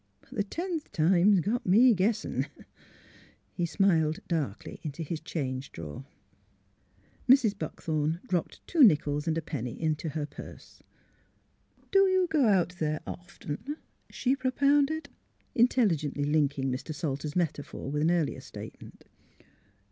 [0.21, 2.47] But the tenth time 's got me guessin
[3.55, 6.05] '.''He smiled darkly into his change drawer.
[7.29, 7.55] Mrs.
[7.55, 10.81] Buckthorn dropped, two nickels and a penny into her purse.
[11.33, 13.77] *' Do you go out there often!"
[14.19, 15.09] she propounded,
[15.53, 16.95] intelligently linking Mr.
[16.95, 19.05] Salter's metaphor with an earlier statement.